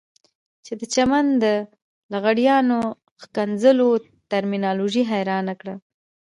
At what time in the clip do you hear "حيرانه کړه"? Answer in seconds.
5.11-5.75